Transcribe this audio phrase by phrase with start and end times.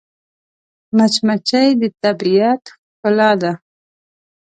[0.95, 3.51] مچمچۍ د طبیعت ښکلا ده